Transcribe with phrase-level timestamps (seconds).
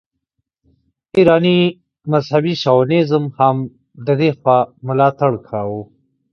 [1.15, 1.59] ایراني
[2.11, 3.57] مذهبي شاونیزم هم
[4.05, 5.81] د دې خوا ملاتړ کاوه.